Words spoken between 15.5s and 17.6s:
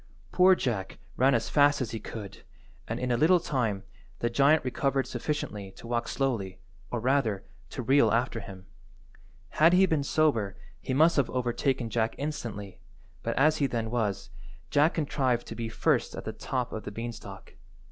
be first at the top of the beanstalk.